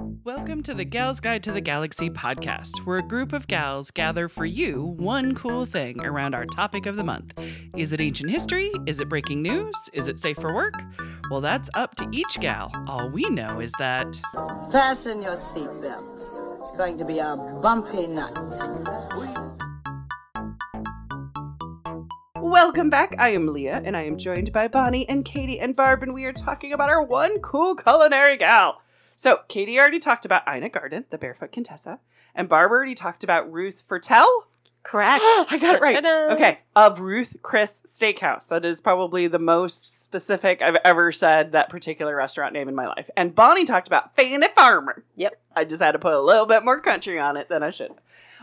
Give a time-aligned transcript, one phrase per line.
[0.00, 4.28] Welcome to the Gals Guide to the Galaxy podcast, where a group of gals gather
[4.28, 7.36] for you one cool thing around our topic of the month.
[7.76, 8.70] Is it ancient history?
[8.86, 9.74] Is it breaking news?
[9.92, 10.74] Is it safe for work?
[11.32, 12.70] Well, that's up to each gal.
[12.86, 14.20] All we know is that.
[14.70, 16.60] Fasten your seatbelts.
[16.60, 18.38] It's going to be a bumpy night.
[22.36, 23.16] Welcome back.
[23.18, 26.24] I am Leah, and I am joined by Bonnie and Katie and Barb, and we
[26.24, 28.80] are talking about our one cool culinary gal.
[29.18, 31.98] So, Katie already talked about Ina Garten, the barefoot Contessa,
[32.36, 34.24] and Barbara already talked about Ruth Fertel.
[34.84, 35.20] Correct.
[35.24, 36.00] I got it right.
[36.00, 36.34] Ta-da.
[36.34, 38.46] Okay, of Ruth Chris Steakhouse.
[38.46, 42.86] That is probably the most specific I've ever said that particular restaurant name in my
[42.86, 43.10] life.
[43.16, 45.02] And Bonnie talked about Fannie Farmer.
[45.16, 45.36] Yep.
[45.56, 47.90] I just had to put a little bit more country on it than I should.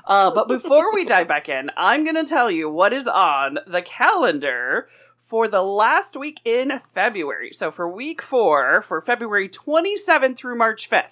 [0.04, 3.60] Uh, but before we dive back in, I'm going to tell you what is on
[3.66, 4.90] the calendar
[5.28, 7.52] for the last week in February.
[7.54, 11.08] So for week four, for February 27th through March 5th.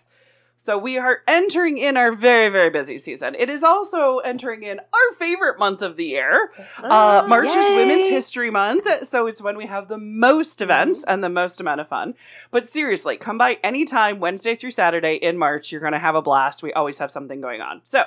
[0.56, 3.36] So we are entering in our very, very busy season.
[3.38, 6.52] It is also entering in our favorite month of the year.
[6.78, 7.56] Uh, Oh, March is.
[7.56, 11.82] Women's History Month, so it's when we have the most events and the most amount
[11.82, 12.14] of fun.
[12.52, 15.72] But seriously, come by anytime, Wednesday through Saturday in March.
[15.72, 16.62] You're going to have a blast.
[16.64, 17.82] We always have something going on.
[17.84, 18.04] So,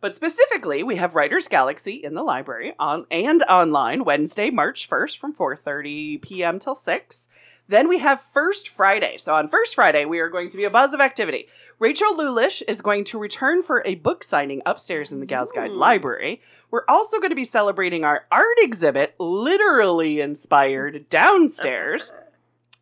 [0.00, 5.18] but specifically, we have Writers Galaxy in the library on and online Wednesday, March 1st
[5.18, 6.58] from 4:30 p.m.
[6.58, 7.28] till 6.
[7.68, 9.16] Then we have First Friday.
[9.18, 11.48] So on First Friday, we are going to be a buzz of activity.
[11.80, 15.70] Rachel Lulish is going to return for a book signing upstairs in the Gals Guide
[15.70, 15.76] Ooh.
[15.76, 16.40] Library.
[16.70, 22.12] We're also going to be celebrating our art exhibit, literally inspired, downstairs.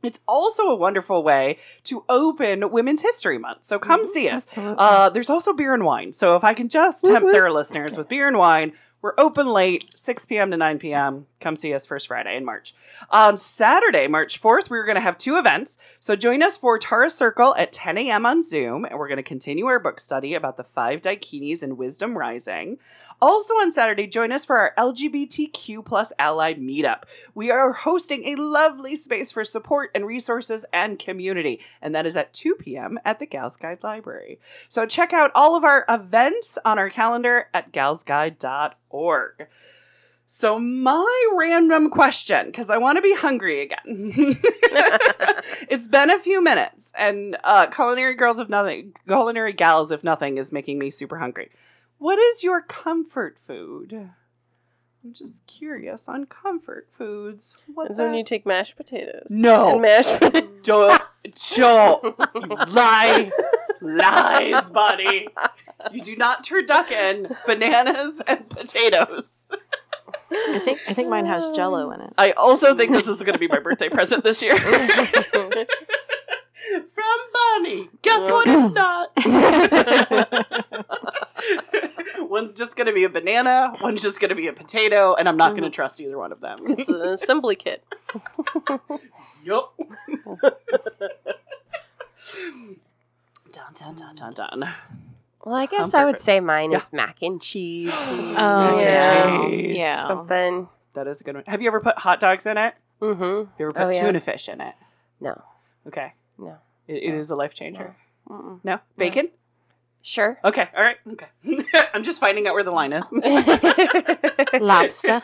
[0.05, 3.65] It's also a wonderful way to open Women's History Month.
[3.65, 4.47] So come see us.
[4.57, 6.13] Uh, there's also beer and wine.
[6.13, 9.91] So if I can just tempt their listeners with beer and wine, we're open late,
[9.97, 10.51] 6 p.m.
[10.51, 11.27] to 9 p.m.
[11.39, 12.75] Come see us first Friday in March.
[13.11, 15.77] On Saturday, March 4th, we're going to have two events.
[16.01, 18.25] So join us for Tara Circle at 10 a.m.
[18.25, 21.77] on Zoom, and we're going to continue our book study about the five Dakinis and
[21.77, 22.79] Wisdom Rising.
[23.25, 27.05] Also on Saturday, join us for our LGBTQ plus ally meetup.
[27.35, 32.19] We are hosting a lovely space for support and resources and community, and that is
[32.19, 33.01] at 2 p.m.
[33.07, 34.41] at the Gals Guide Library.
[34.69, 39.47] So check out all of our events on our calendar at galsguide.org.
[40.27, 43.79] So my random question, because I want to be hungry again.
[45.71, 50.37] it's been a few minutes, and uh, culinary girls if nothing, culinary gals if nothing,
[50.37, 51.49] is making me super hungry.
[52.05, 54.11] What is your comfort food?
[55.03, 57.57] I'm just curious on comfort foods.
[57.73, 59.29] What Is when you take mashed potatoes.
[59.31, 59.73] No.
[59.73, 60.51] And mashed potatoes.
[60.65, 61.03] Don't,
[62.03, 63.33] don't lie,
[63.81, 65.29] lies, buddy.
[65.93, 69.25] You do not turducken bananas and potatoes.
[70.31, 72.13] I think I think mine has Jello in it.
[72.19, 74.59] I also think this is going to be my birthday present this year.
[74.59, 74.77] From
[77.33, 77.89] Bonnie.
[78.03, 78.47] Guess what?
[78.47, 79.11] It's not.
[82.19, 83.73] one's just going to be a banana.
[83.81, 86.33] One's just going to be a potato, and I'm not going to trust either one
[86.33, 86.59] of them.
[86.79, 87.85] it's an assembly kit.
[89.45, 89.75] Yup.
[93.53, 94.75] dun dun dun dun dun.
[95.45, 96.25] Well, I guess I'm I would perfect.
[96.25, 96.79] say mine Yeah.
[96.79, 97.93] is mac and cheese.
[97.97, 99.49] Oh, yeah.
[99.49, 99.77] cheese.
[99.79, 100.07] yeah.
[100.09, 100.69] Something.
[100.95, 101.45] That is a good one.
[101.47, 102.75] Have you ever put hot dogs in it?
[103.03, 103.23] Mm-hmm.
[103.23, 104.07] Have you ever put Oh, yeah.
[104.07, 104.75] tuna fish in it?
[105.21, 105.41] No.
[105.87, 106.13] Okay.
[106.39, 106.57] No.
[106.89, 107.95] It, it is a life changer.
[108.29, 108.61] Mm-mm.
[108.65, 108.79] No?
[108.97, 109.29] Bacon?
[110.07, 110.39] Sure.
[110.45, 110.69] Okay.
[110.77, 110.99] All right.
[111.13, 111.27] Okay.
[111.95, 113.07] I'm just finding out where the line is.
[114.61, 115.23] Lobster.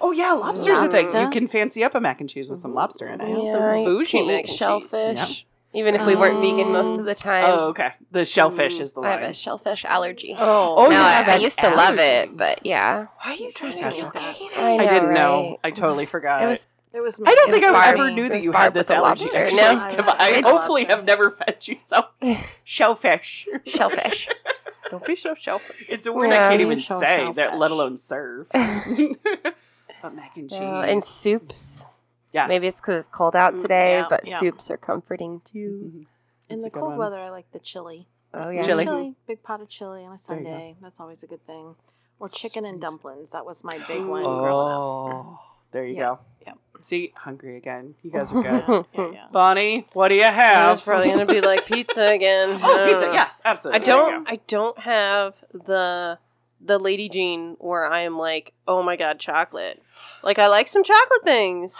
[0.00, 1.04] oh yeah, lobster's a thing.
[1.04, 1.22] Lobster?
[1.24, 3.28] You can fancy up a mac and cheese with some lobster in it.
[3.28, 4.56] yeah, you bougie can mac make and cheese.
[4.56, 5.18] shellfish.
[5.18, 5.28] Yep.
[5.74, 7.44] Even if we weren't vegan most of the oh, time.
[7.46, 7.90] Oh, okay.
[8.10, 9.18] The shellfish mm, is the line.
[9.18, 10.34] I have a shellfish allergy.
[10.36, 12.02] Oh, oh, no, you I, have I an used to love allergy.
[12.02, 13.06] it, but yeah.
[13.22, 15.50] Why are you trying to to get get I, I didn't know.
[15.50, 15.58] right?
[15.62, 16.42] I totally forgot.
[16.42, 17.20] It was It was.
[17.24, 18.00] I don't think I Barbie.
[18.00, 19.24] ever knew that you had this the allergy.
[19.24, 19.44] lobster.
[19.44, 19.56] actually.
[19.58, 19.76] No.
[19.78, 22.04] I I hopefully have never fed you some
[22.64, 23.46] shellfish.
[23.66, 24.28] shellfish.
[24.90, 25.86] Don't be so shellfish.
[25.88, 28.48] It's a word I can't even Shell- say, that let alone serve.
[28.52, 30.58] but mac and cheese.
[30.58, 31.84] Uh, and soups.
[32.32, 32.48] yes.
[32.48, 34.40] Maybe it's because it's cold out Mm, today, yeah, but yeah.
[34.40, 36.06] soups are comforting too.
[36.48, 36.98] In That's the cold one.
[36.98, 38.08] weather, I like the chili.
[38.34, 38.62] Oh yeah.
[38.62, 39.14] Chili.
[39.28, 40.50] big pot of chili on a There you go.
[40.50, 40.76] Sunday.
[40.82, 41.74] That's always a good thing.
[42.18, 43.30] Or chicken and dumplings.
[43.30, 45.26] That was my big one growing up.
[45.26, 45.38] Oh,
[45.72, 46.18] there you Yeah, go.
[46.46, 46.52] yeah.
[46.82, 47.94] See, hungry again.
[48.02, 48.86] You guys are good.
[48.94, 49.26] Yeah, yeah, yeah.
[49.32, 50.72] Bonnie, what do you have?
[50.72, 50.84] It's have?
[50.84, 52.58] probably gonna be like pizza again.
[52.62, 53.08] oh, pizza.
[53.10, 53.84] Uh, Yes, I absolutely.
[53.84, 54.30] There you don't.
[54.30, 56.18] I don't have the
[56.60, 59.82] the Lady gene where I am like, oh my god, chocolate.
[60.22, 61.74] Like I like some chocolate things,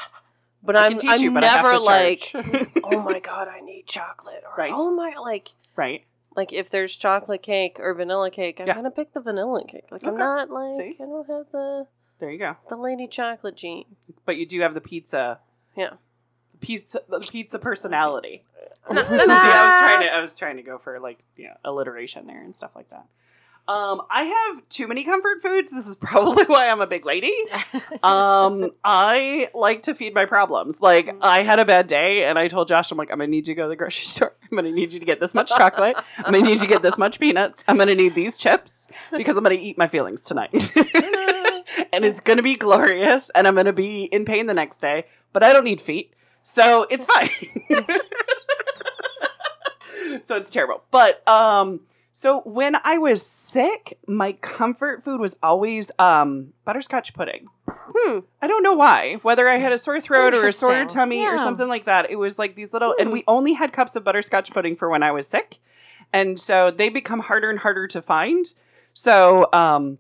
[0.63, 2.69] but I I'm can teach I'm you, but I have never to like, charge.
[2.85, 4.43] oh my god, I need chocolate.
[4.47, 4.73] Or, Right.
[4.75, 6.05] Oh my, like right.
[6.37, 8.75] like if there's chocolate cake or vanilla cake, I'm Yeah.
[8.75, 9.85] gonna pick the vanilla cake.
[9.91, 10.19] Like I'm Okay.
[10.19, 10.97] not like See?
[11.01, 11.87] I don't have the
[12.21, 12.57] There you go.
[12.69, 13.85] the Lady Chocolate gene.
[14.27, 15.39] But you do have the pizza.
[15.77, 15.95] Yeah.
[16.61, 18.45] pizza the pizza personality.
[18.91, 22.27] See, I was trying to I was trying to go for like you know alliteration
[22.27, 23.07] there and stuff like that.
[23.69, 25.71] Um, I have too many comfort foods.
[25.71, 27.33] This is probably why I'm a big lady.
[28.03, 30.81] Um, I like to feed my problems.
[30.81, 33.47] Like I had a bad day, and I told Josh, I'm like, I'm gonna need
[33.47, 34.35] you to go to the grocery store.
[34.51, 35.97] I'm gonna need you to get this much chocolate.
[36.19, 37.63] I'm gonna need you to get this much peanuts.
[37.69, 38.87] I'm gonna need these chips
[39.17, 40.51] because I'm gonna eat my feelings tonight.
[41.93, 45.07] And it's gonna be glorious, and I'm gonna be in pain the next day.
[45.33, 47.31] But I don't need feet, so it's fine.
[50.23, 50.83] so it's terrible.
[50.91, 51.81] But um,
[52.13, 57.47] so when I was sick, my comfort food was always um butterscotch pudding.
[57.69, 58.21] Hmm.
[58.41, 59.15] I don't know why.
[59.23, 62.17] Whether I had a sore throat or a sore tummy or something like that, it
[62.17, 62.95] was like these little.
[62.99, 63.13] And Hmm.
[63.15, 65.59] we only had cups of butterscotch pudding for when I was sick,
[66.13, 68.47] and so they become harder and harder to find.
[68.95, 69.99] So um,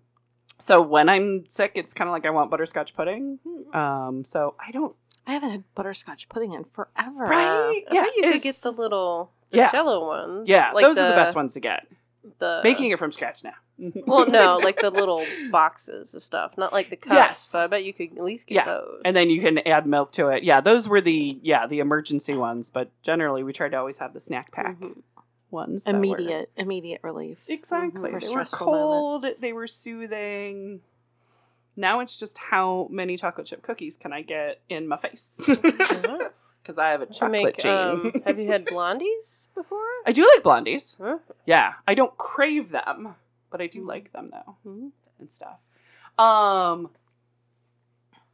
[0.60, 3.38] so when I'm sick, it's kind of like I want butterscotch pudding.
[3.72, 4.94] Um, so I don't.
[5.26, 7.18] I haven't had butterscotch pudding in forever.
[7.24, 7.84] Right?
[7.90, 9.70] I Yeah, you could get the little the Yeah.
[9.72, 10.48] Jello ones.
[10.48, 11.86] Yeah, Like those are the best ones to get.
[12.38, 13.54] The Making it from scratch now.
[14.06, 17.14] well, no, like the little boxes of stuff, not like the cups.
[17.14, 17.48] Yes.
[17.52, 18.64] But I bet you could at least get Yeah.
[18.66, 19.00] those.
[19.06, 20.42] and then you can add milk to it.
[20.42, 22.68] Yeah, those were the yeah the emergency ones.
[22.70, 24.98] But generally, we tried to always have the snack pack Mhm.
[25.52, 25.84] Ones.
[25.84, 27.38] that were- Immediate, immediate relief.
[27.48, 28.10] exactly.
[28.10, 28.20] Mhm.
[28.20, 29.22] They were cold.
[29.22, 29.40] moments.
[29.40, 30.80] They were soothing.
[31.76, 35.26] Now it's just how many chocolate chip cookies can I get in my face?
[35.48, 36.28] Yeah.
[36.62, 37.72] Because I have a chocolate make, gene.
[37.72, 39.80] um, have you had blondies before?
[40.04, 40.94] I do like blondies.
[41.00, 41.16] Huh?
[41.46, 43.14] Yeah, I don't crave them,
[43.50, 44.90] but I do like them though Mhm.
[45.18, 45.58] and stuff.
[46.18, 46.90] Um,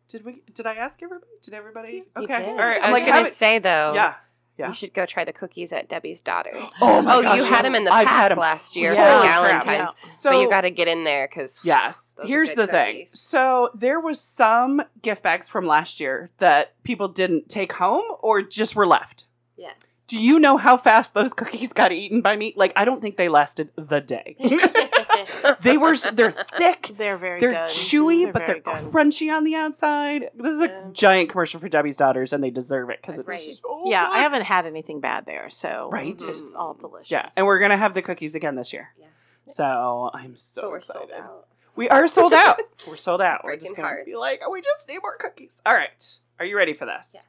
[0.09, 0.43] did we?
[0.55, 1.31] Did I ask everybody?
[1.41, 2.05] Did everybody?
[2.17, 2.49] You Okay, did.
[2.49, 2.83] all right.
[2.83, 4.15] I I'm was like, gonna say though, yeah,
[4.59, 4.69] yeah.
[4.69, 6.69] you should go try the cookies at Debbie's Daughter's.
[6.81, 7.51] Oh my oh, gosh, you yes.
[7.51, 9.21] had them in the I've had pack last year Yeah.
[9.21, 9.27] for.
[9.27, 12.15] Valentine's, So but you got to get in there because Yes.
[12.25, 13.07] Here's the thing.
[13.13, 18.43] So there was some gift bags from last year that people didn't take home or
[18.43, 19.25] just were left.
[19.57, 19.75] yes,
[20.07, 22.53] Do you know how fast those cookies got eaten by me?
[22.57, 24.37] Like I don't think they lasted the day.
[25.61, 27.71] they were they're thick, They're very they're good.
[27.71, 28.93] chewy, but they're good.
[28.93, 30.31] crunchy on the outside.
[30.35, 30.83] This is a Yeah.
[30.93, 33.57] giant commercial for Debbie's daughters and they deserve it cuz it's Right.
[33.63, 34.13] so Yeah, good.
[34.15, 36.09] I haven't had anything bad there, so Right.
[36.15, 37.11] it's all delicious.
[37.11, 38.91] Yeah, and we're going to have the cookies again this year.
[38.99, 39.07] Yeah.
[39.49, 41.09] So, I'm so excited.
[41.09, 41.47] sold out.
[41.77, 42.61] We are sold out.
[42.89, 43.43] We're sold out.
[43.45, 44.07] We're just gonna hearts.
[44.07, 45.61] be like, oh, we just need more cookies.
[45.67, 46.19] All right.
[46.41, 47.13] Are you ready for this?
[47.15, 47.25] Yes.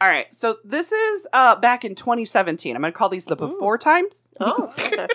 [0.00, 0.26] All right.
[0.34, 2.76] So this is uh back in 2017.
[2.76, 3.48] I'm gonna call these the Ooh.
[3.48, 4.28] before times.
[4.38, 5.08] Oh, okay.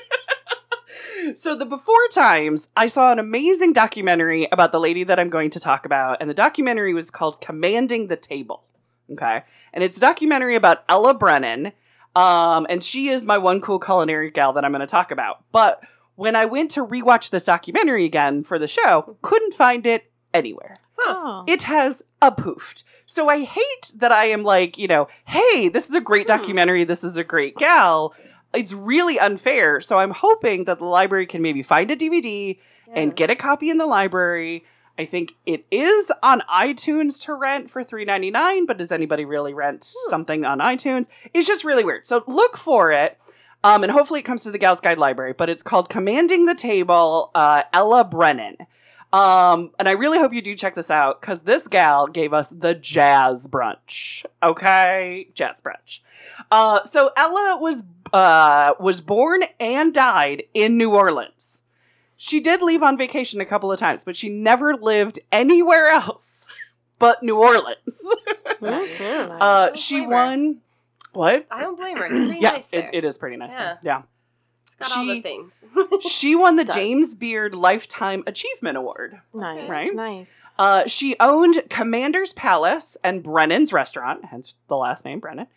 [1.34, 5.50] So the before times, I saw an amazing documentary about the lady that I'm going
[5.52, 8.64] to talk about, and the documentary was called Commanding the Table.
[9.12, 9.44] Okay.
[9.74, 11.74] And it's a documentary about Ella Brennan.
[12.16, 15.44] Um, and she is my one cool culinary gal that I'm gonna talk about.
[15.52, 15.82] But
[16.16, 20.76] when I went to rewatch this documentary again for the show, couldn't find it anywhere.
[21.00, 21.44] Oh.
[21.48, 22.84] It has a poofed.
[23.06, 26.38] So I hate that I am like, you know, hey, this is a great Hmm.
[26.38, 26.84] documentary.
[26.84, 28.14] This is a great gal.
[28.54, 29.82] It's really unfair.
[29.82, 32.58] So I'm hoping that the library can maybe find a DVD
[32.94, 34.66] and get a copy in the library.
[35.00, 39.90] I think it is on iTunes to rent for $3.99, but does anybody really rent
[39.96, 40.10] Hmm.
[40.10, 41.08] something on iTunes?
[41.34, 42.06] It's just really weird.
[42.06, 43.18] So look for it.
[43.64, 46.56] Um, and hopefully it comes to the Gals Guide Library, but it's called Commanding the
[46.56, 48.58] Table, uh, Ella Brennan.
[49.14, 52.50] Um, and I really hope you do check this out because this gal gave us
[52.50, 54.26] the jazz brunch.
[54.42, 56.00] Okay, jazz brunch.
[56.50, 57.84] Uh, so Ella was
[58.14, 61.62] uh was born and died in New Orleans.
[62.18, 66.48] She did leave on vacation a couple of times, but she never lived anywhere else
[67.00, 68.00] but New Orleans.
[68.62, 69.42] Nice, nice.
[69.42, 70.58] Uh, she won.
[71.14, 71.48] What?
[71.50, 72.06] I don't blame her.
[72.06, 72.82] It's pretty yeah, nice there.
[72.82, 73.52] it, it is pretty nice.
[73.52, 73.78] Yeah.
[73.82, 74.02] Yeah,
[74.82, 75.64] It's got all the she- things.
[76.10, 76.76] she won the Does.
[76.76, 79.22] James Beard Lifetime Achievement Award.
[79.34, 79.94] nice, right?
[79.94, 80.44] nice.
[80.58, 85.48] Uh, she owned Commander's Palace and Brennan's Restaurant, hence the last name Brennan.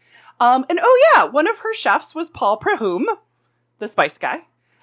[0.41, 3.07] Um, and oh yeah, one of her chefs was Paul Prudhomme,
[3.79, 4.41] the spice guy,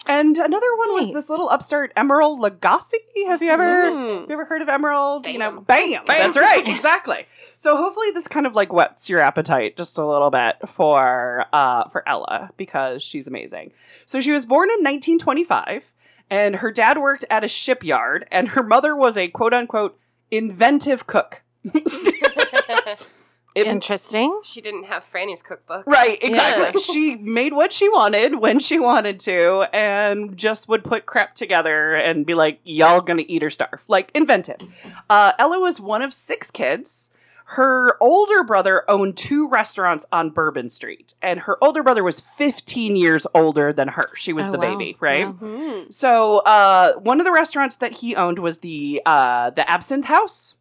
[0.07, 2.93] and another one was this little upstart Emeril Lagasse.
[3.27, 3.91] Have you ever?
[3.91, 4.21] Mm.
[4.21, 5.25] Have you ever heard of Emeril?
[5.31, 6.05] You know, Bam.
[6.05, 6.05] bam.
[6.07, 7.25] That's right, exactly.
[7.57, 11.87] So hopefully this kind of like whets your appetite just a little bit for uh
[11.89, 13.71] for Ella because she's amazing.
[14.05, 15.83] So she was born in 1925
[16.29, 19.99] and her dad worked at a shipyard and her mother was a quote unquote
[20.31, 21.43] inventive cook.
[23.53, 24.39] It- Interesting.
[24.43, 25.83] she didn't have Franny's cookbook.
[25.85, 26.65] Right, exactly.
[26.65, 26.71] Yeah.
[26.93, 31.95] she made what she wanted when she wanted to and just would put crap together
[31.95, 33.81] and be like, y'all gonna eat or starve.
[33.89, 34.61] Like, inventive.
[35.09, 37.09] Uh, Ella was one of six kids.
[37.45, 42.95] Her older brother owned two restaurants on Bourbon Street, and her older brother was 15
[42.95, 44.09] years older than her.
[44.15, 44.77] She was Oh, the wow.
[44.77, 45.27] baby, right?
[45.27, 45.33] Wow.
[45.41, 45.93] Mhm.
[45.93, 50.55] So, uh, one of the restaurants that he owned was the uh, the Absinthe House.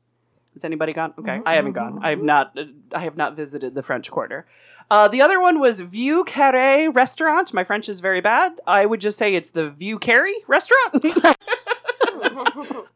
[0.55, 1.15] Has anybody gone?
[1.19, 2.01] Okay, I haven't gone.
[2.03, 2.59] I have not.
[2.59, 4.47] uh, I have not visited the French Quarter.
[4.91, 7.55] Uh, the other one was Vieux Carré Restaurant.
[7.55, 8.53] My French is very bad.
[8.67, 11.05] I would just say it's the Vieux Carré Restaurant.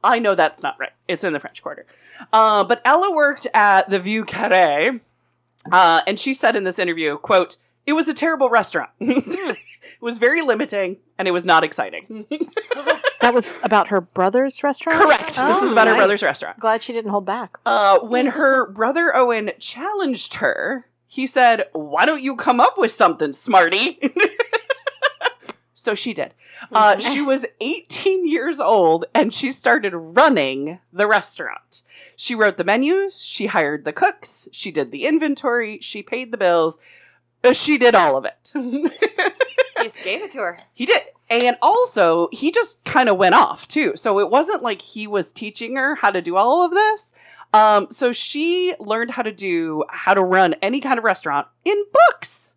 [0.03, 0.91] I know that's not right.
[1.07, 1.87] It's in the French Quarter.
[2.33, 5.01] Uh, but Ella worked at the Vieux Carré,
[5.71, 7.57] uh, and she said in this interview, "quote
[7.87, 8.91] It was a terrible restaurant.
[9.01, 9.57] it
[10.01, 12.27] was very limiting, and it was not exciting."
[13.25, 15.01] That was about her brother's restaurant?
[15.01, 15.29] Correct.
[15.29, 16.61] this Oh, is about her brother's restaurant.
[16.61, 17.57] Glad she didn't hold back.
[17.65, 22.93] Uh, when her brother Owen challenged her, he said, Why don't you come up with
[22.93, 23.99] something, smarty?
[25.73, 26.35] so she did.
[26.71, 31.83] Uh, she was 18 years old and she started running the restaurant.
[32.17, 36.37] She wrote the menus, she hired the cooks, she did the inventory, she paid the
[36.37, 36.79] bills.
[37.43, 38.53] Uh, She did all of it.
[38.55, 38.91] You
[39.83, 40.59] just gave it to her.
[40.75, 41.03] He did.
[41.31, 43.95] And also, he just kind of went off too.
[43.97, 47.13] So it wasn't like he was teaching her how to do all of this.
[47.55, 51.83] Um, so she learned how to do how to run any kind of restaurant in
[52.11, 52.53] books.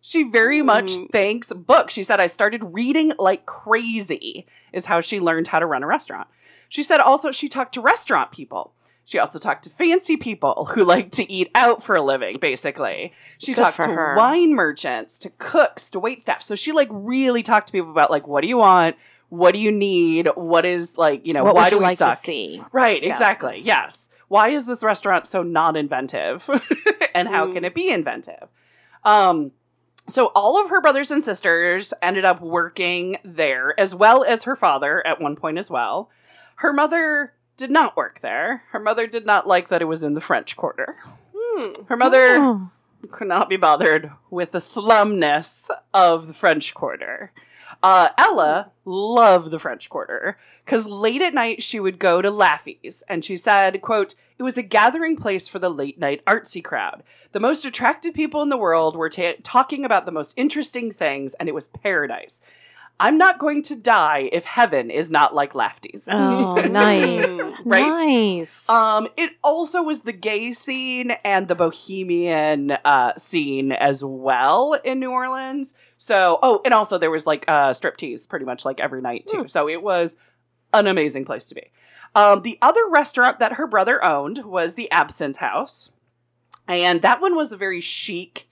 [0.00, 1.10] She very much Mm.
[1.12, 1.92] thanks books.
[1.94, 5.86] She said, I started reading like crazy, is how she learned how to run a
[5.86, 6.28] restaurant.
[6.70, 8.72] She said also she talked to restaurant people.
[9.08, 13.14] She also talked to fancy people who like to eat out for a living, basically.
[13.38, 14.14] She Good talked to her.
[14.18, 16.42] wine merchants, to cooks, to wait staff.
[16.42, 18.96] So she like really talked to people about like what do you want?
[19.30, 20.28] What do you need?
[20.34, 22.22] What is like, you know, what why do we like suck?
[22.70, 23.08] Right, Yeah.
[23.10, 23.62] exactly.
[23.64, 24.10] Yes.
[24.28, 26.46] Why is this restaurant so non-inventive?
[27.14, 27.66] and how can Mm.
[27.68, 28.48] it be inventive?
[29.04, 29.52] Um
[30.06, 34.54] so all of her brothers and sisters ended up working there as well as her
[34.54, 36.10] father at one point as well.
[36.56, 38.62] Her mother did not work there.
[38.70, 40.96] Her mother did not like that it was in the French Quarter.
[41.36, 41.84] Hmm.
[41.88, 42.70] Her mother Oh.
[43.10, 47.32] could not be bothered with the slumness of the French Quarter.
[47.82, 53.02] Uh, Ella loved the French Quarter because late at night she would go to Laffy's,
[53.08, 57.02] and she said, "quote It was a gathering place for the late night artsy crowd.
[57.32, 61.34] The most attractive people in the world were ta- talking about the most interesting things,
[61.34, 62.40] and it was paradise.
[63.00, 67.54] I'm not going to die if heaven is not like Lafty's." Oh, nice.
[67.64, 67.88] Right?
[67.88, 68.68] Nice.
[68.68, 75.00] Um, it also was the gay scene and the bohemian uh, scene as well in
[75.00, 75.74] New Orleans.
[75.98, 79.48] So, oh, and also there was like uh, striptease pretty much like every night too.
[79.48, 80.16] So it was
[80.72, 81.70] an amazing place to be.
[82.14, 85.90] Um, the other restaurant that her brother owned was the Absinthe House,
[86.66, 88.47] and that one was a very chic,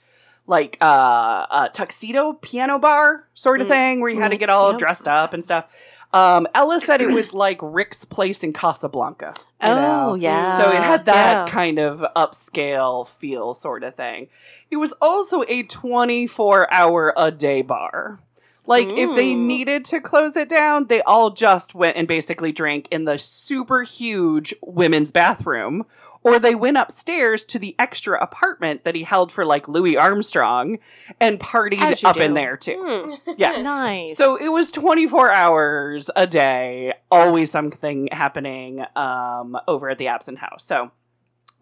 [0.46, 3.70] like uh, uh tuxedo piano bar sort of Mm.
[3.70, 4.78] thing where you had to Mm, get all yep.
[4.78, 5.64] dressed up and stuff.
[6.12, 9.34] Um, Ella said it was like Rick's Place in Casablanca.
[9.62, 10.10] you know?
[10.10, 10.56] oh, yeah.
[10.56, 11.52] So it had that Yeah.
[11.52, 14.28] kind of upscale feel, sort of thing.
[14.70, 18.20] It was also a 24 hour a day bar.
[18.68, 19.46] Like, if they Mm.
[19.46, 23.82] needed to close it down, they all just went and basically drank in the super
[23.82, 25.86] huge women's bathroom,
[26.26, 30.80] or they went upstairs to the extra apartment that he held for like Louis Armstrong
[31.20, 32.82] and partied up in there too.
[32.84, 33.32] Hmm.
[33.38, 33.62] Yeah.
[33.66, 34.16] Nice.
[34.16, 40.38] So it was 24 hours a day, always something happening um, over at the Absinthe
[40.40, 40.64] House.
[40.64, 40.90] So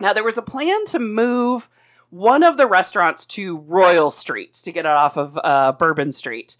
[0.00, 1.68] now there was a plan to move
[2.10, 6.56] one of the restaurants to Royal Street to get it off of uh, Bourbon Street.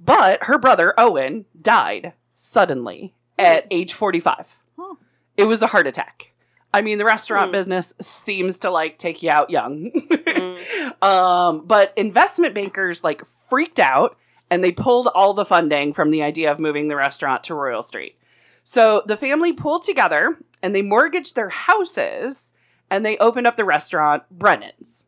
[0.00, 4.56] But her brother, Owen, died suddenly at age 45.
[4.76, 4.94] Hmm.
[5.36, 6.33] It was a heart attack.
[6.74, 7.52] I mean, the restaurant Hmm.
[7.52, 9.90] business seems to like take you out young.
[9.92, 11.02] Mm.
[11.02, 14.16] um, but investment bankers like freaked out
[14.50, 17.82] and they pulled all the funding from the idea of moving the restaurant to Royal
[17.82, 18.16] Street.
[18.64, 22.52] So the family pulled together and they mortgaged their houses
[22.90, 25.04] and they opened up the restaurant Brennan's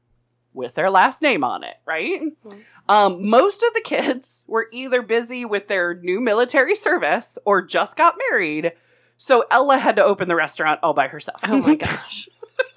[0.55, 2.23] with their last name on it, right?
[2.23, 2.59] Mhm.
[2.89, 7.97] Um, most of the kids were either busy with their new military service or just
[7.97, 8.73] got married.
[9.19, 11.41] So Ella had to open the restaurant all by herself.
[11.45, 12.29] Oh my gosh.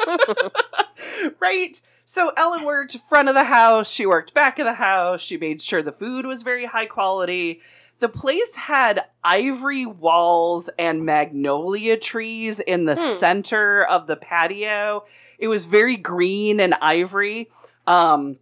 [1.40, 1.82] right?
[2.06, 5.62] So Ella worked front of the house, she worked back of the house, she made
[5.62, 7.62] sure the food was very high quality.
[8.00, 13.18] The place had ivory walls and magnolia trees in the Hmm.
[13.20, 15.04] center of the patio.
[15.38, 17.50] It was very green and ivory.
[17.86, 18.38] Um,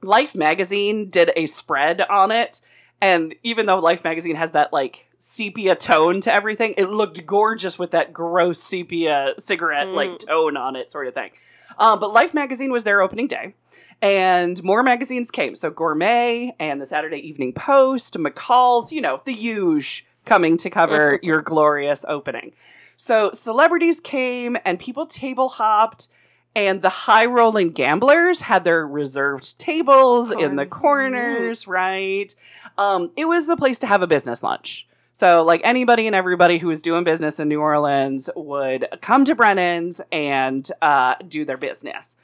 [0.00, 2.60] Life magazine did a spread on it,
[3.00, 7.78] and even though Life magazine has that like sepia tone to everything, it looked gorgeous
[7.78, 10.26] with that gross sepia cigarette like Mm.
[10.26, 11.30] tone on it, sort of thing.
[11.78, 13.54] Um, but Life magazine was their opening day,
[14.00, 15.54] and more magazines came.
[15.56, 21.18] So Gourmet and the Saturday Evening Post, McCall's, you know, the huge coming to cover
[21.22, 22.52] your glorious opening.
[22.96, 26.08] So celebrities came and people table hopped.
[26.56, 32.34] And the high rolling gamblers had their reserved tables in the corners, right?
[32.78, 34.87] Um, it was the place to have a business lunch.
[35.18, 39.34] So, like anybody and everybody who was doing business in New Orleans would come to
[39.34, 42.14] Brennan's and uh, do their business.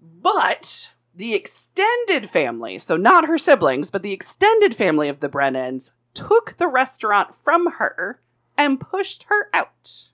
[0.00, 5.90] But the extended family, so not her siblings, but the extended family of the Brennans,
[6.14, 8.20] took the restaurant from her
[8.56, 10.04] and pushed her out.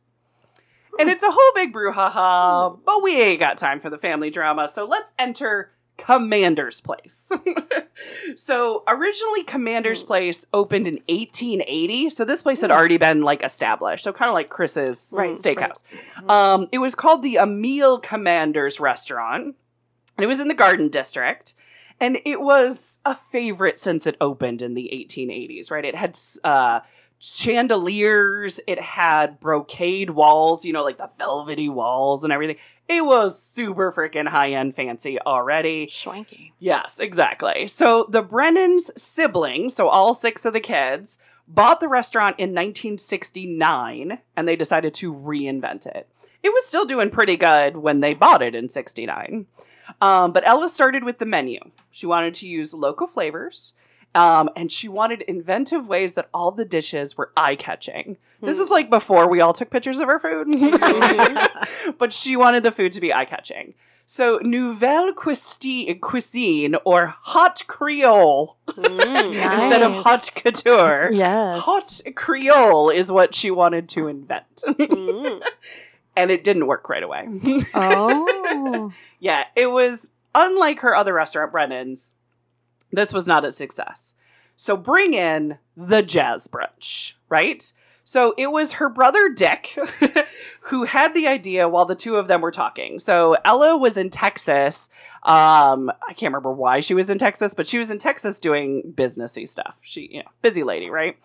[0.99, 4.67] And it's a whole big brouhaha, but we ain't got time for the family drama,
[4.67, 7.31] so let's enter Commander's Place.
[8.37, 14.05] so originally Commander's Place opened in 1880, so this place had already been like established,
[14.05, 15.85] so kind of like Chris's Right, steakhouse.
[16.29, 19.55] Um, it was called the Emile Commander's Restaurant,
[20.17, 21.55] and it was in the Garden District.
[22.01, 25.85] And it was a favorite since it opened in the 1880s, right?
[25.85, 26.81] It had uh,
[27.23, 32.57] chandeliers, it had brocade walls, you know, like the velvety walls and everything.
[32.89, 35.89] It was super freaking high end fancy already.
[35.89, 36.53] Swanky.
[36.59, 37.69] Yes, exactly.
[37.69, 44.19] So the Brennan's siblings, so all six of the kids, bought the restaurant in 1969
[44.37, 46.09] and they decided to reinvent it.
[46.43, 49.47] It was still doing pretty good when they bought it in 69.
[50.01, 51.61] Um, but Ella started with the menu.
[51.93, 53.75] She wanted to use local flavors.
[54.15, 58.19] Um, and she wanted inventive ways that all the dishes were eye catching.
[58.43, 60.49] This is like before we all took pictures of our food,
[61.99, 63.73] but she wanted the food to be eye catching.
[64.05, 69.35] So, nouvelle cuisine, or hot Creole Mm.
[69.63, 71.11] instead of hot couture.
[71.13, 71.59] Yes.
[71.61, 74.63] Hot Creole is what she wanted to invent.
[74.67, 75.41] Mm.
[76.17, 77.27] and it didn't work right away.
[77.75, 78.93] Oh.
[79.21, 82.13] yeah, it was unlike her other restaurant, Brennan's.
[82.93, 84.15] This was not a success.
[84.57, 87.73] So bring in the jazz brunch, right?
[88.05, 89.79] So it was her brother Dick
[90.61, 92.99] who had the idea while the two of them were talking.
[92.99, 94.89] So Ella was in Texas.
[95.23, 98.93] Um, I can't remember why she was in Texas, but she was in Texas doing
[98.97, 99.77] businessy stuff.
[99.83, 101.17] She, you know, busy lady, right?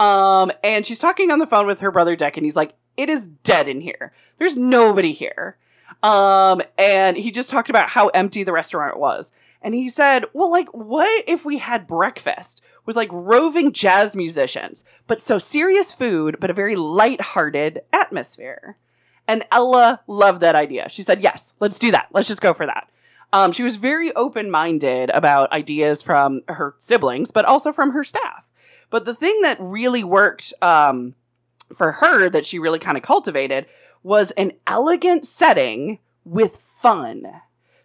[0.00, 3.08] Um, and she's talking on the phone with her brother Dick, and he's like, "It
[3.08, 4.12] is dead in here.
[4.38, 5.56] There's nobody here."
[6.02, 9.32] Um, and he just talked about how empty the restaurant was.
[9.64, 14.84] And he said, Well, like, what if we had breakfast with like roving jazz musicians,
[15.06, 18.76] but so serious food, but a very light-hearted atmosphere?
[19.26, 20.90] And Ella loved that idea.
[20.90, 22.08] She said, Yes, let's do that.
[22.12, 22.90] Let's just go for that.
[23.32, 28.04] Um, she was very open minded about ideas from her siblings, but also from her
[28.04, 28.44] staff.
[28.90, 31.14] But the thing that really worked um,
[31.74, 33.64] for her that she really kind of cultivated
[34.02, 37.26] was an elegant setting with fun.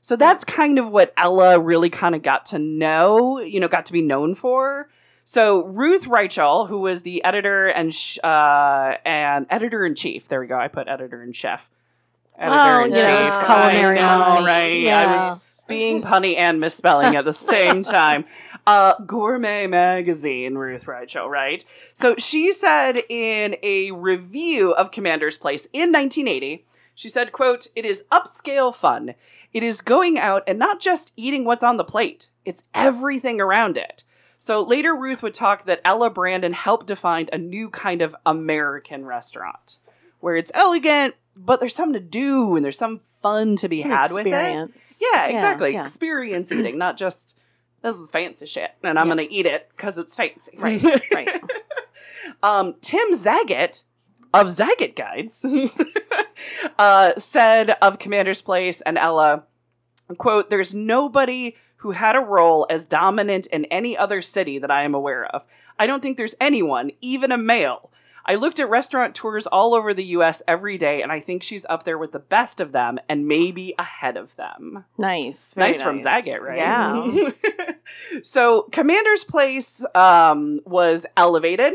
[0.01, 3.85] So that's kind of what Ella really kind of got to know, you know, got
[3.87, 4.89] to be known for.
[5.25, 10.39] So Ruth Reichl, who was the editor and sh- uh, and editor in chief, there
[10.39, 10.57] we go.
[10.57, 11.61] I put editor and chef.
[12.37, 13.03] Editor in chief.
[13.05, 14.45] it's culinary knowledge.
[14.45, 14.81] right?
[14.81, 14.99] Yeah.
[15.01, 18.25] I was being punny and misspelling at the same time.
[18.65, 21.63] Uh, Gourmet Magazine, Ruth Reichl, right?
[21.93, 26.65] So she said in a review of Commander's Place in 1980,
[26.99, 29.15] she said, quote, it is upscale fun.
[29.53, 32.27] It is going out and not just eating what's on the plate.
[32.43, 34.03] It's everything around it.
[34.37, 39.05] So later Ruth would talk that Ella Brandon helped define a new kind of American
[39.05, 39.77] restaurant
[40.19, 44.11] where it's elegant, but there's something to do and there's some fun to be had
[44.11, 44.33] with it.
[44.33, 45.01] experience.
[45.01, 45.71] Yeah, exactly.
[45.71, 45.81] yeah.
[45.83, 47.37] Experience eating, not just
[47.81, 49.15] this is fancy shit and I'm Yeah.
[49.15, 50.51] going to eat it because it's fancy.
[50.57, 50.83] Right,
[51.13, 51.41] right.
[52.43, 53.83] um, Tim Zagat
[54.33, 55.45] of Zagat Guides
[56.79, 59.43] uh, said of Commander's Place and Ella,
[60.17, 64.83] quote, there's nobody who had a role as dominant in any other city that I
[64.83, 65.43] am aware of.
[65.77, 67.89] I don't think there's anyone, even a male.
[68.25, 71.83] I looked at restaurateurs all over the US every day, and I think she's up
[71.83, 74.85] there with the best of them and maybe ahead of them.
[74.97, 75.53] Nice.
[75.53, 76.57] very nice, from Zagat, right?
[76.57, 77.71] Yeah.
[78.21, 81.73] so Commander's Place um, was elevated.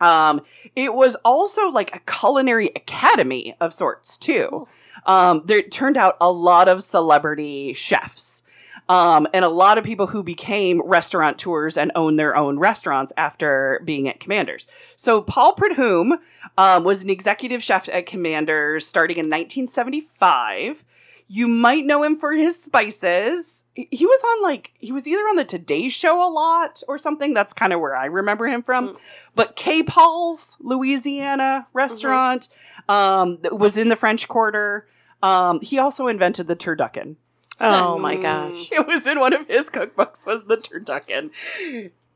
[0.00, 0.42] Um,
[0.76, 4.66] it was also like a culinary academy of sorts too.
[5.06, 8.42] Um, there turned out a lot of celebrity chefs.
[8.88, 13.82] Um, and a lot of people who became restaurateurs and own their own restaurants after
[13.84, 14.66] being at Commanders.
[14.96, 16.18] So Paul Prudhomme
[16.56, 20.84] um, was an executive chef at Commanders starting in 1975.
[21.28, 23.64] You might know him for his spices.
[23.74, 27.34] He was on like he was either on the Today Show a lot or something.
[27.34, 28.88] That's kind of where I remember him from.
[28.88, 28.96] Mm.
[29.34, 29.82] But K.
[29.82, 32.48] Paul's Louisiana restaurant
[32.88, 34.88] um, that was in the French Quarter.
[35.22, 37.16] Um, he also invented the turducken.
[37.60, 38.68] Oh my gosh.
[38.72, 40.26] It was in one of his cookbooks.
[40.26, 41.30] Was the turducken.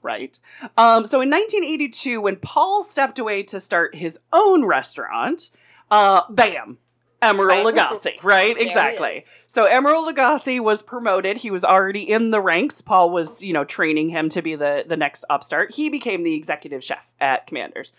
[0.03, 0.37] Right.
[0.77, 5.51] Um, so in 1982, when Paul stepped away to start his own restaurant,
[5.91, 6.79] uh, bam,
[7.23, 7.75] Emeril Right.
[7.75, 8.55] Lagasse, right?
[8.55, 9.25] There exactly.
[9.47, 11.37] So Emeril Lagasse was promoted.
[11.37, 12.81] He was already in the ranks.
[12.81, 15.75] Paul was, you know, training him to be the the next upstart.
[15.75, 17.93] He became the executive chef at Commanders.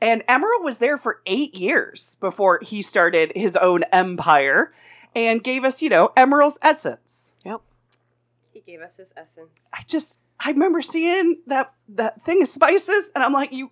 [0.00, 4.72] And Emeril was there for 8 years before he started his own empire
[5.14, 7.32] and gave us, you know, Emeril's essence.
[7.44, 7.62] Yep.
[8.52, 9.50] He gave us his essence.
[9.72, 13.70] I just I remember seeing that that thing of spices and I'm like, you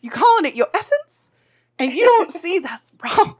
[0.00, 1.30] you calling it your essence?
[1.78, 3.36] And you don't see that's wrong.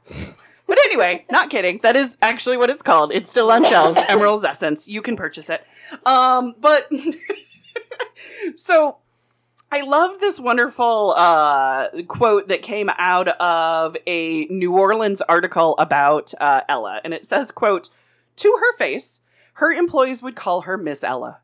[0.69, 1.79] But anyway, not kidding.
[1.81, 3.11] That is actually what it's called.
[3.11, 3.97] It's still on shelves.
[4.07, 4.87] Emeril's Essence.
[4.87, 5.65] You can purchase it.
[6.05, 6.87] Um, but
[8.55, 8.97] so
[9.71, 16.35] I love this wonderful uh, quote that came out of a New Orleans article about
[16.39, 17.89] uh, Ella, and it says, "quote
[18.35, 19.21] To her face,
[19.53, 21.39] her employees would call her Miss Ella,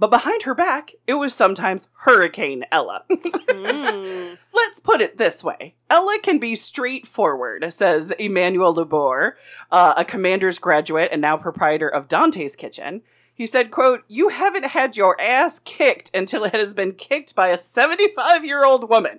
[0.00, 3.04] but behind her back, it was sometimes Hurricane Ella."
[3.50, 4.38] Mm.
[4.54, 5.74] Let's put it this way.
[5.90, 9.32] Ella can be straightforward, says Emanuel Loubier,
[9.70, 13.02] uh, a commander's graduate and now proprietor of Dante's Kitchen.
[13.34, 17.48] He said, quote, You haven't had your ass kicked until it has been kicked by
[17.48, 19.18] a 75 year old woman.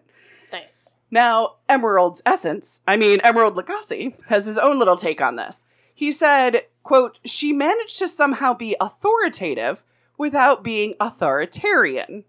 [0.52, 0.90] Nice.
[1.10, 5.66] Now, Emeril's Essence, I mean, Emeril Lagasse, has his own little take on this.
[5.94, 9.84] He said, quote, She managed to somehow be authoritative
[10.22, 12.24] without being authoritarian.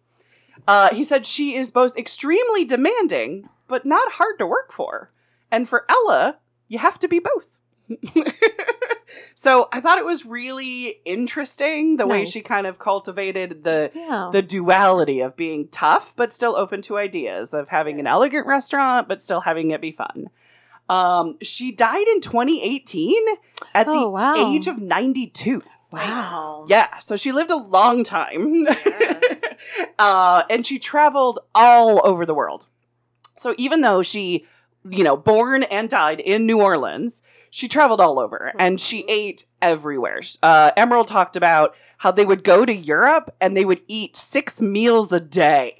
[0.66, 5.10] Uh, he said she is both extremely demanding, but not hard to work for.
[5.50, 7.58] And for Ella, you have to be both.
[9.34, 14.30] so I thought it was really interesting the way she kind of cultivated the Yeah.
[14.32, 19.08] the duality of being tough but still open to ideas of having an elegant restaurant
[19.08, 20.30] but still having it be fun.
[20.88, 23.14] Um, she died in 2018
[23.74, 24.52] at Oh, the wow.
[24.54, 25.62] age of 92.
[25.92, 26.66] Wow.
[26.68, 28.66] Yeah, so she lived a long time.
[29.98, 32.66] uh, and she traveled all over the world.
[33.36, 34.46] So even though she,
[34.88, 39.46] you know, born and died in New Orleans, she traveled all over and she ate
[39.60, 40.20] everywhere.
[40.42, 44.60] Uh, Emeril talked about how they would go to Europe and they would eat six
[44.60, 45.78] meals a day.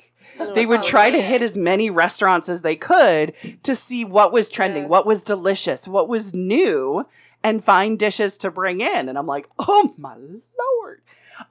[0.55, 4.33] They would Oh, try to hit as many restaurants as they could to see what
[4.33, 4.89] was trending, Yeah.
[4.89, 7.07] what was delicious, what was new,
[7.45, 9.09] and find dishes to bring in.
[9.09, 11.01] And I'm like, oh my lord.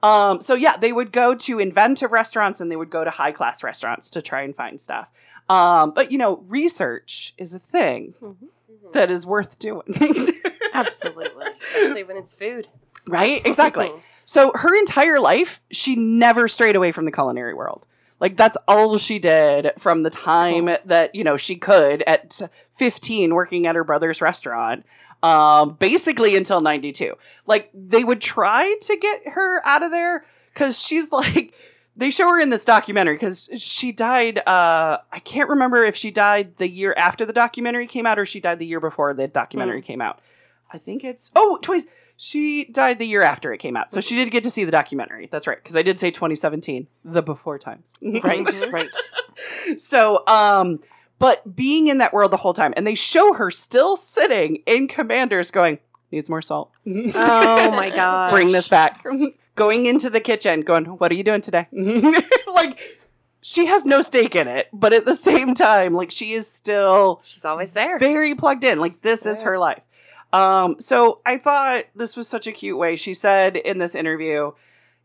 [0.02, 3.32] Um, so yeah, they would go to inventive restaurants and they would go to high
[3.32, 5.08] class restaurants to try and find stuff.
[5.48, 8.36] Um, but you know, research is a thing Mhm.
[8.92, 9.82] that is worth doing.
[10.72, 11.46] Absolutely.
[11.74, 12.68] Especially when it's food.
[13.06, 13.44] right?
[13.44, 13.92] Exactly.
[14.24, 17.84] So her entire life, she never strayed away from the culinary world.
[18.20, 22.40] Like that's all she did from the time that you know she could at
[22.76, 24.86] 15 working at her brother's restaurant
[25.22, 27.14] um basically until 92
[27.46, 31.54] like they would try to get her out of there cuz she's like
[31.94, 36.10] they show her in this documentary cuz she died uh I can't remember if she
[36.10, 39.28] died the year after the documentary came out or she died the year before the
[39.28, 40.20] documentary came out.
[40.72, 43.90] I think it's oh twice she died the year after it came out.
[43.90, 45.28] So she did get to see the documentary.
[45.30, 47.96] That's right because I did say 2017 the before times.
[48.22, 48.46] Right.
[48.72, 48.88] Right.
[49.76, 50.78] so, um,
[51.22, 54.88] but being in that world the whole time, and they show her still sitting in
[54.88, 55.78] Commanders going,
[56.10, 56.72] needs more salt.
[56.84, 58.30] Oh my god.
[58.32, 59.06] Bring this back.
[59.54, 61.68] going into the kitchen, going, what are you doing today?
[62.52, 62.98] like,
[63.40, 67.20] she has no stake in it, but at the same time, like, she is still
[67.22, 68.00] She's always there.
[68.00, 68.80] very plugged in.
[68.80, 69.82] Like this is her life.
[70.32, 72.96] Um, so I thought this was such a cute way.
[72.96, 74.50] She said in this interview,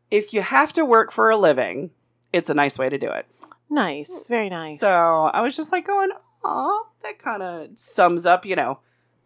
[0.10, 1.92] if you have to work for a living,
[2.34, 3.28] it's a nice way to do it.
[3.70, 4.10] Nice.
[4.10, 4.28] Mm.
[4.28, 4.80] Very nice.
[4.80, 6.10] So I was just like going,
[6.44, 8.80] oh, that kind of sums up, you know,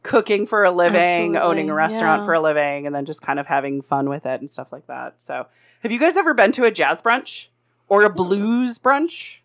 [0.04, 2.26] cooking for a living, owning a restaurant yeah.
[2.26, 4.88] for a living, and then just kind of having fun with it and stuff like
[4.88, 5.16] that.
[5.22, 5.46] So
[5.82, 7.48] have you guys ever been to a jazz brunch
[7.88, 8.16] or a mm.
[8.16, 9.38] blues brunch?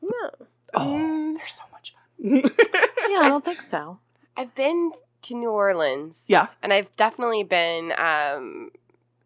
[0.00, 0.30] No.
[0.74, 1.36] Oh, mm.
[1.36, 2.50] they're so much fun.
[3.10, 3.98] Yeah, I don't think so.
[4.36, 6.24] I've been to New Orleans.
[6.28, 6.46] yeah.
[6.62, 8.70] And I've definitely been um,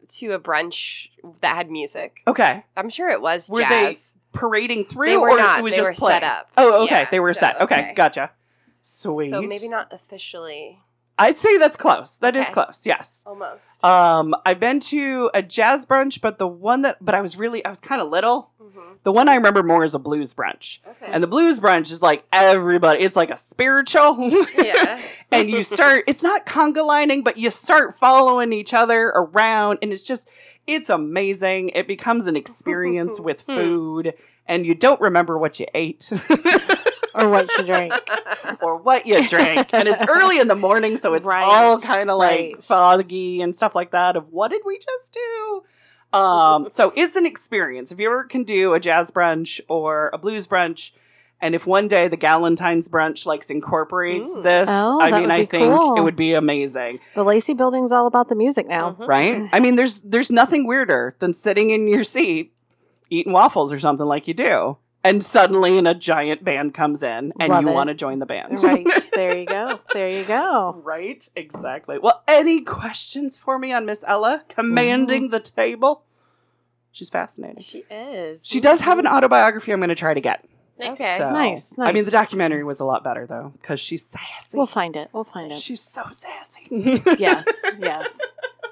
[0.08, 1.08] to a brunch
[1.40, 2.20] that had music.
[2.26, 2.64] Okay.
[2.76, 4.15] I'm sure it was Were they jazz.
[4.36, 5.58] Parading through, They were or not.
[5.58, 6.48] it was They just were set up.
[6.56, 7.00] Oh, okay.
[7.02, 7.60] Yeah, they were so, set.
[7.62, 7.94] Okay, okay.
[7.94, 8.30] gotcha.
[8.82, 9.30] Sweet.
[9.30, 10.78] So maybe not officially.
[11.18, 12.18] I'd say that's close.
[12.18, 12.52] That is Okay.
[12.52, 12.84] close.
[12.84, 13.24] Yes.
[13.26, 13.82] Almost.
[13.82, 17.64] Um, I've been to a jazz brunch, but the one that, but I was really,
[17.64, 18.50] I was kind of little.
[18.62, 18.98] Mhm.
[19.02, 21.10] The one I remember more is a blues brunch, Okay.
[21.10, 23.00] and the blues brunch is like everybody.
[23.02, 24.28] It's like a spiritual.
[24.58, 25.00] yeah.
[25.32, 26.04] and you start.
[26.06, 30.28] It's not conga lining, but you start following each other around, and it's just,
[30.66, 31.70] it's amazing.
[31.70, 33.54] It becomes an experience with Hmm.
[33.54, 34.14] food,
[34.46, 36.10] and you don't remember what you ate.
[37.18, 37.94] Or what you drink.
[38.60, 39.72] or what you drank.
[39.72, 42.62] and it's early in the morning, so it's Right, all kind of like right.
[42.62, 46.18] foggy and stuff like that of what did we just do?
[46.18, 47.90] Um, so it's an experience.
[47.90, 50.90] If you ever can do a jazz brunch or a blues brunch,
[51.40, 54.42] And if one day the Galentine's brunch like incorporates Ooh.
[54.42, 55.96] this, Oh, I mean, I think cool.
[55.96, 58.96] it would be amazing, The Lacey Building's all about the music now.
[58.98, 59.06] Mhm.
[59.06, 59.48] right?
[59.52, 62.52] I mean, there's there's nothing weirder than sitting in your seat
[63.10, 67.32] eating waffles or something like you do, and suddenly in a giant band comes in
[67.38, 68.86] and Love you want to join the band, Right.
[69.14, 69.78] there you go.
[69.92, 70.80] There you go.
[70.82, 71.98] Right, exactly.
[71.98, 75.30] Well, any questions for me on Miss Ella commanding mm-hmm.
[75.30, 76.02] the table?
[76.90, 77.62] She's fascinating.
[77.62, 78.40] She is.
[78.44, 79.14] She does have an mm-hmm.
[79.14, 80.44] autobiography I'm going to try to get.
[80.80, 81.16] Okay.
[81.18, 84.56] So- Nice, I mean, the documentary was a lot better though because she's sassy.
[84.56, 85.08] We'll find it.
[85.12, 85.58] We'll find it.
[85.60, 86.66] she's so sassy.
[87.18, 87.46] yes.
[87.78, 88.18] Yes.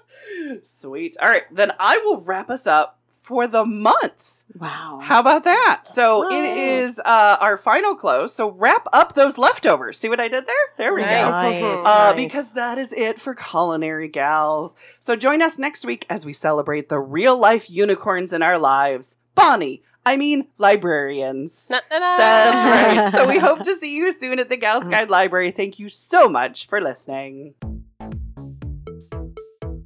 [0.62, 1.16] Sweet.
[1.20, 4.30] All right, then I will wrap us up for the month.
[4.58, 5.00] Wow.
[5.02, 5.84] How about that?
[5.86, 6.54] So it Wow.
[6.54, 8.34] is uh, our final close.
[8.34, 9.98] So wrap up those leftovers.
[9.98, 10.54] See what I did there?
[10.76, 11.06] There we go.
[11.06, 11.62] Nice.
[11.62, 11.78] Nice.
[11.80, 12.16] Uh, nice.
[12.16, 14.74] because that is it for Culinary Gals.
[15.00, 19.16] So join us next week as we celebrate the real life unicorns in our lives.
[19.34, 21.68] Bonnie, I mean librarians.
[21.70, 22.16] Na-na-na.
[22.16, 23.12] That's right.
[23.14, 24.90] So we hope to see you soon at the Gals mm.
[24.90, 25.50] Guide Library.
[25.50, 27.54] Thank you so much for listening.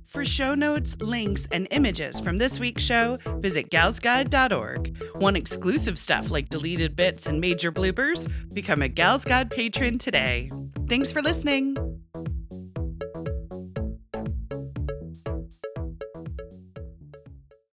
[0.07, 4.97] For show notes, links, and images from this week's show, visit galsguide.org.
[5.17, 8.27] Want exclusive stuff like deleted bits and major bloopers?
[8.53, 10.51] Become a Gals Guide patron today.
[10.89, 11.77] Thanks for listening.